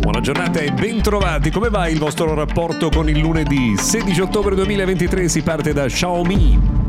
Buona 0.00 0.20
giornata 0.20 0.60
e 0.60 0.72
bentrovati. 0.72 1.50
Come 1.50 1.68
va 1.68 1.86
il 1.86 1.98
vostro 1.98 2.32
rapporto 2.32 2.88
con 2.88 3.10
il 3.10 3.18
lunedì? 3.18 3.76
16 3.76 4.22
ottobre 4.22 4.54
2023 4.54 5.28
si 5.28 5.42
parte 5.42 5.74
da 5.74 5.84
Xiaomi. 5.84 6.79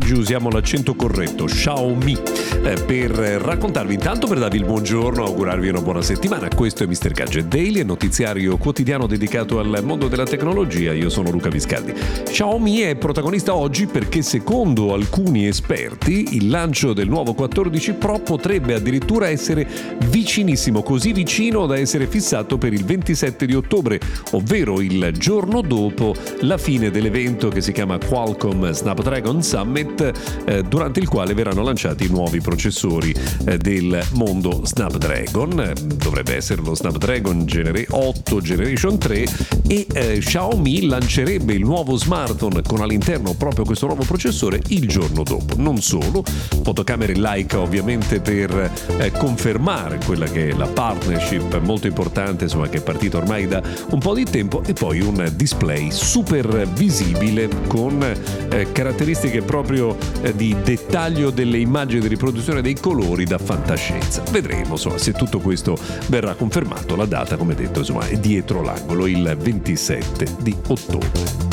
Oggi 0.00 0.12
usiamo 0.12 0.48
l'accento 0.48 0.94
corretto, 0.94 1.46
Xiaomi, 1.46 2.16
eh, 2.62 2.74
per 2.86 3.10
raccontarvi 3.10 3.94
intanto, 3.94 4.28
per 4.28 4.38
darvi 4.38 4.58
il 4.58 4.64
buongiorno, 4.64 5.24
augurarvi 5.24 5.68
una 5.70 5.80
buona 5.80 6.02
settimana. 6.02 6.46
Questo 6.46 6.84
è 6.84 6.86
Mr. 6.86 7.10
Gadget 7.10 7.46
Daily, 7.46 7.80
il 7.80 7.86
notiziario 7.86 8.56
quotidiano 8.58 9.08
dedicato 9.08 9.58
al 9.58 9.80
mondo 9.82 10.06
della 10.06 10.24
tecnologia. 10.24 10.92
Io 10.92 11.08
sono 11.08 11.30
Luca 11.30 11.48
Viscaldi. 11.48 11.92
Xiaomi 11.92 12.78
è 12.78 12.94
protagonista 12.94 13.56
oggi 13.56 13.86
perché 13.86 14.22
secondo 14.22 14.94
alcuni 14.94 15.48
esperti 15.48 16.36
il 16.36 16.48
lancio 16.48 16.92
del 16.92 17.08
nuovo 17.08 17.34
14 17.34 17.94
Pro 17.94 18.20
potrebbe 18.20 18.74
addirittura 18.74 19.28
essere 19.28 19.66
vicinissimo, 20.06 20.84
così 20.84 21.12
vicino 21.12 21.66
da 21.66 21.76
essere 21.76 22.06
fissato 22.06 22.56
per 22.56 22.72
il 22.72 22.84
27 22.84 23.46
di 23.46 23.54
ottobre, 23.54 23.98
ovvero 24.30 24.80
il 24.80 25.12
giorno 25.18 25.60
dopo 25.60 26.14
la 26.42 26.56
fine 26.56 26.92
dell'evento 26.92 27.48
che 27.48 27.60
si 27.60 27.72
chiama 27.72 27.98
Qualcomm 27.98 28.70
Snapdragon 28.70 29.42
Summit 29.42 29.86
Summit 29.88 30.12
eh, 30.44 30.62
durante 30.62 31.00
il 31.00 31.08
quale 31.08 31.34
verranno 31.34 31.62
lanciati 31.62 32.04
i 32.04 32.08
nuovi 32.08 32.40
processori 32.40 33.14
eh, 33.46 33.56
del 33.58 34.00
mondo 34.12 34.60
Snapdragon. 34.64 35.72
Dovrebbe 35.96 36.36
essere 36.36 36.62
lo 36.62 36.74
Snapdragon 36.74 37.46
Genera- 37.46 37.66
8 37.88 38.40
Generation 38.40 38.98
3 38.98 39.26
e 39.66 39.86
eh, 39.92 40.18
Xiaomi 40.18 40.86
lancerebbe 40.86 41.54
il 41.54 41.62
nuovo 41.64 41.96
smartphone 41.96 42.62
con 42.62 42.80
all'interno 42.80 43.34
proprio 43.34 43.64
questo 43.64 43.86
nuovo 43.86 44.04
processore 44.04 44.60
il 44.68 44.88
giorno 44.88 45.22
dopo. 45.22 45.54
Non 45.56 45.80
solo, 45.80 46.22
fotocamere 46.62 47.14
Leica 47.14 47.60
ovviamente 47.60 48.20
per 48.20 48.70
eh, 48.98 49.10
confermare 49.12 49.98
quella 50.04 50.26
che 50.26 50.48
è 50.48 50.52
la 50.52 50.66
partnership 50.66 51.58
molto 51.60 51.86
importante 51.86 52.44
insomma, 52.44 52.68
che 52.68 52.78
è 52.78 52.82
partita 52.82 53.18
ormai 53.18 53.46
da 53.46 53.62
un 53.90 53.98
po' 53.98 54.14
di 54.14 54.24
tempo 54.24 54.62
e 54.64 54.72
poi 54.72 55.00
un 55.00 55.30
display 55.34 55.90
super 55.90 56.66
visibile 56.68 57.48
con 57.66 58.02
eh, 58.02 58.72
caratteristiche 58.72 59.42
proprio 59.42 59.77
proprio 59.78 59.96
eh, 60.22 60.34
di 60.34 60.56
dettaglio 60.62 61.30
delle 61.30 61.58
immagini 61.58 62.00
di 62.00 62.08
riproduzione 62.08 62.60
dei 62.60 62.74
colori 62.74 63.24
da 63.24 63.38
fantascienza. 63.38 64.22
Vedremo 64.30 64.72
insomma, 64.72 64.98
se 64.98 65.12
tutto 65.12 65.38
questo 65.38 65.76
verrà 66.08 66.34
confermato. 66.34 66.96
La 66.96 67.06
data, 67.06 67.36
come 67.36 67.54
detto, 67.54 67.80
insomma, 67.80 68.06
è 68.06 68.16
dietro 68.16 68.62
l'angolo, 68.62 69.06
il 69.06 69.36
27 69.38 70.36
di 70.40 70.54
ottobre. 70.66 71.48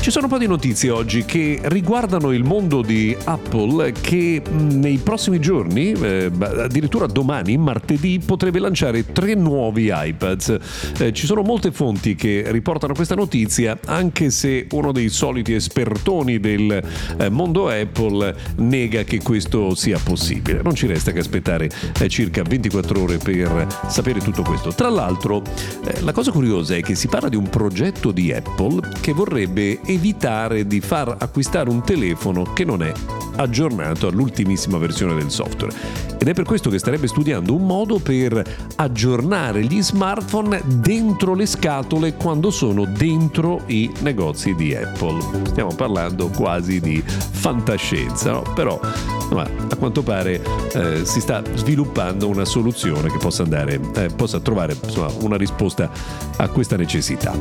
Ci 0.00 0.10
sono 0.10 0.24
un 0.24 0.32
po' 0.32 0.38
di 0.38 0.48
notizie 0.48 0.90
oggi 0.90 1.24
che 1.24 1.60
riguardano 1.62 2.32
il 2.32 2.42
mondo 2.42 2.82
di 2.82 3.16
Apple 3.22 3.92
che 3.92 4.42
nei 4.50 4.96
prossimi 4.96 5.38
giorni, 5.38 5.92
eh, 5.92 6.28
addirittura 6.40 7.06
domani, 7.06 7.56
martedì, 7.56 8.18
potrebbe 8.18 8.58
lanciare 8.58 9.12
tre 9.12 9.34
nuovi 9.34 9.92
iPads. 9.94 10.58
Eh, 10.98 11.12
ci 11.12 11.24
sono 11.26 11.42
molte 11.42 11.70
fonti 11.70 12.16
che 12.16 12.46
riportano 12.48 12.94
questa 12.94 13.14
notizia, 13.14 13.78
anche 13.86 14.30
se 14.30 14.66
uno 14.72 14.90
dei 14.90 15.08
soliti 15.08 15.54
espertoni 15.54 16.40
del 16.40 16.82
eh, 17.18 17.28
mondo 17.30 17.51
Apple 17.52 18.34
nega 18.56 19.02
che 19.04 19.22
questo 19.22 19.74
sia 19.74 19.98
possibile. 20.02 20.62
Non 20.62 20.74
ci 20.74 20.86
resta 20.86 21.12
che 21.12 21.18
aspettare 21.18 21.70
eh, 21.98 22.08
circa 22.08 22.42
24 22.42 23.00
ore 23.00 23.18
per 23.18 23.66
sapere 23.88 24.20
tutto 24.20 24.42
questo. 24.42 24.72
Tra 24.72 24.88
l'altro, 24.88 25.42
eh, 25.84 26.00
la 26.00 26.12
cosa 26.12 26.30
curiosa 26.30 26.74
è 26.74 26.80
che 26.82 26.94
si 26.94 27.08
parla 27.08 27.28
di 27.28 27.36
un 27.36 27.48
progetto 27.48 28.12
di 28.12 28.32
Apple 28.32 28.80
che 29.00 29.12
vorrebbe 29.12 29.80
evitare 29.84 30.66
di 30.66 30.80
far 30.80 31.16
acquistare 31.18 31.70
un 31.70 31.82
telefono 31.84 32.52
che 32.52 32.64
non 32.64 32.82
è 32.82 32.92
aggiornato 33.36 34.06
all'ultimissima 34.06 34.78
versione 34.78 35.14
del 35.14 35.30
software. 35.30 35.74
Ed 36.18 36.28
è 36.28 36.34
per 36.34 36.44
questo 36.44 36.70
che 36.70 36.78
starebbe 36.78 37.08
studiando 37.08 37.54
un 37.54 37.66
modo 37.66 37.98
per 37.98 38.42
aggiornare 38.76 39.64
gli 39.64 39.82
smartphone 39.82 40.62
dentro 40.64 41.34
le 41.34 41.46
scatole 41.46 42.14
quando 42.14 42.50
sono 42.50 42.84
dentro 42.84 43.62
i 43.66 43.92
negozi 44.00 44.54
di 44.54 44.74
Apple. 44.74 45.20
Stiamo 45.46 45.74
parlando 45.74 46.28
quasi 46.28 46.80
di 46.80 47.02
fantascienza, 47.02 48.32
no? 48.32 48.42
però 48.54 48.78
insomma, 49.20 49.48
a 49.68 49.76
quanto 49.76 50.02
pare 50.02 50.40
eh, 50.74 51.04
si 51.04 51.20
sta 51.20 51.42
sviluppando 51.54 52.28
una 52.28 52.44
soluzione 52.44 53.10
che 53.10 53.18
possa, 53.18 53.42
andare, 53.42 53.80
eh, 53.96 54.08
possa 54.14 54.38
trovare 54.40 54.76
insomma, 54.80 55.10
una 55.22 55.36
risposta 55.36 55.90
a 56.36 56.48
questa 56.48 56.76
necessità. 56.76 57.32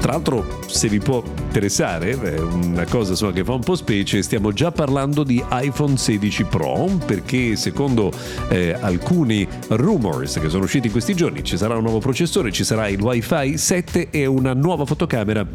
Tra 0.00 0.12
l'altro, 0.12 0.60
se 0.66 0.88
vi 0.88 0.98
può 0.98 1.22
interessare, 1.24 2.10
è 2.10 2.38
una 2.38 2.84
cosa 2.84 3.12
insomma, 3.12 3.32
che 3.32 3.42
fa 3.42 3.54
un 3.54 3.62
po' 3.62 3.74
specie, 3.74 4.22
stiamo 4.22 4.52
già 4.52 4.70
parlando 4.70 5.13
di 5.22 5.42
iPhone 5.50 5.96
16 5.96 6.44
Pro 6.44 6.90
perché 7.06 7.56
secondo 7.56 8.10
eh, 8.48 8.76
alcuni 8.80 9.46
rumors 9.68 10.38
che 10.40 10.48
sono 10.48 10.64
usciti 10.64 10.86
in 10.86 10.92
questi 10.92 11.14
giorni 11.14 11.44
ci 11.44 11.56
sarà 11.56 11.76
un 11.76 11.82
nuovo 11.82 12.00
processore, 12.00 12.50
ci 12.50 12.64
sarà 12.64 12.88
il 12.88 13.00
WiFi 13.00 13.56
7 13.56 14.10
e 14.10 14.26
una 14.26 14.54
nuova 14.54 14.84
fotocamera 14.84 15.46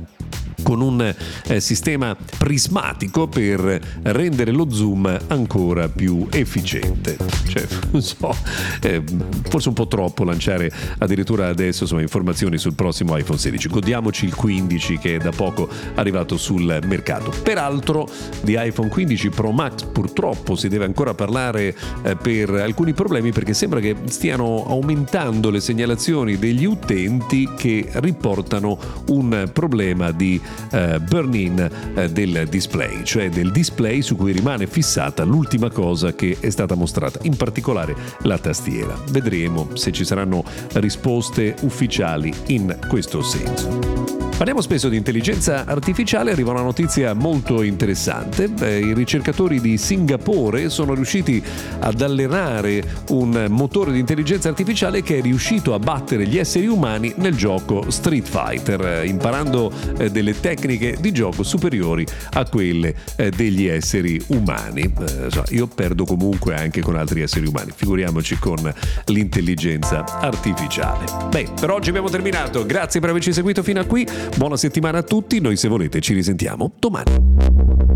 con 0.62 0.81
un 0.81 1.14
eh, 1.47 1.59
sistema 1.59 2.16
prismatico 2.38 3.28
per 3.28 3.80
rendere 4.03 4.52
lo 4.52 4.70
zoom 4.72 5.18
ancora 5.28 5.90
più 5.90 6.28
efficiente. 6.31 7.18
Cioè, 7.47 7.66
so, 8.02 8.36
eh, 8.81 9.03
forse 9.50 9.70
un 9.70 9.74
po' 9.74 9.88
troppo 9.88 10.24
lanciare 10.24 10.72
addirittura 11.00 11.47
adesso 11.47 11.84
insomma, 11.84 12.02
informazioni 12.02 12.58
sul 12.58 12.74
prossimo 12.74 13.18
iPhone 13.18 13.38
16. 13.38 13.68
Godiamoci 13.70 14.25
il 14.25 14.36
15 14.36 14.97
che 14.97 15.16
è 15.16 15.18
da 15.18 15.31
poco 15.31 15.68
arrivato 15.96 16.38
sul 16.38 16.80
mercato. 16.86 17.34
Peraltro 17.44 18.08
di 18.41 18.58
iPhone 18.58 18.90
15 18.90 19.30
Pro 19.30 19.52
Max 19.52 19.84
purtroppo 19.86 20.56
si 20.56 20.68
deve 20.68 20.86
ancora 20.86 21.14
parlare 21.14 21.76
eh, 22.03 22.16
per 22.16 22.50
alcuni 22.52 22.94
problemi 22.94 23.31
perché 23.31 23.53
sembra 23.53 23.80
che 23.80 23.96
stiano 24.06 24.66
aumentando 24.68 25.50
le 25.50 25.59
segnalazioni 25.59 26.38
degli 26.38 26.66
utenti 26.66 27.50
che 27.58 27.90
riportano 27.94 28.78
un 29.08 29.50
problema 29.52 30.12
di 30.12 30.40
eh, 30.72 31.00
burn-in 31.00 31.70
eh, 31.96 32.10
del 32.10 32.48
display, 32.50 33.04
cioè 33.04 33.30
del 33.30 33.52
display 33.52 34.02
su 34.02 34.16
cui 34.16 34.32
rimane 34.32 34.68
fissata 34.68 35.24
l'ultima 35.24 35.70
cosa 35.70 36.14
che 36.14 36.38
è 36.40 36.50
stata 36.50 36.76
mostrata, 36.76 37.20
in 37.24 37.36
particolare 37.36 37.96
la 38.24 38.38
tastiera. 38.38 38.98
Vedremo 39.09 39.70
se 39.74 39.92
ci 39.92 40.06
saranno 40.06 40.44
risposte 40.74 41.56
ufficiali 41.62 42.34
in 42.48 42.78
questo 42.88 43.22
senso. 43.22 44.28
Parliamo 44.40 44.62
spesso 44.62 44.88
di 44.88 44.96
intelligenza 44.96 45.66
artificiale, 45.66 46.32
arriva 46.32 46.52
una 46.52 46.62
notizia 46.62 47.14
molto 47.14 47.62
interessante. 47.62 48.50
Eh, 48.62 48.80
I 48.80 48.94
ricercatori 48.94 49.60
di 49.60 49.78
Singapore 49.78 50.70
sono 50.70 50.94
riusciti 50.94 51.44
ad 51.80 52.00
allenare 52.00 52.82
un 53.10 53.48
motore 53.50 53.92
di 53.92 54.00
intelligenza 54.00 54.48
artificiale 54.48 55.02
che 55.02 55.18
è 55.18 55.22
riuscito 55.22 55.74
a 55.74 55.80
battere 55.80 56.26
gli 56.26 56.38
esseri 56.38 56.68
umani 56.68 57.14
nel 57.18 57.36
gioco 57.36 57.92
Street 57.92 58.26
Fighter, 58.26 58.80
eh, 58.80 59.08
imparando 59.08 59.74
eh, 59.98 60.10
delle 60.10 60.40
tecniche 60.40 60.96
di 61.02 61.12
gioco 61.12 61.44
superiori 61.44 62.08
a 62.32 62.46
quelle 62.48 62.96
eh, 63.18 63.32
degli 63.32 63.68
esseri 63.68 64.24
umani. 64.28 64.84
Eh, 64.84 65.44
io 65.50 65.68
perdo 65.68 66.06
comunque 66.06 66.56
anche 66.56 66.80
con 66.80 66.96
altri 66.96 67.24
esseri 67.24 67.46
umani, 67.46 67.72
figuriamoci 67.76 68.40
con 68.40 68.74
l'intelligenza 69.08 70.06
artificiale. 70.22 71.03
Beh, 71.28 71.50
per 71.59 71.72
oggi 71.72 71.90
abbiamo 71.90 72.09
terminato. 72.09 72.66
Grazie 72.66 73.02
per 73.02 73.09
averci 73.09 73.34
seguito 73.34 73.64
fino 73.64 73.82
a 73.82 73.84
qui. 73.84 74.08
Buona 74.37 74.58
settimana 74.58 74.99
a 74.99 75.03
tutti, 75.03 75.40
noi 75.40 75.55
se 75.55 75.67
volete 75.67 75.99
ci 75.99 76.14
risentiamo 76.14 76.72
domani. 76.79 77.89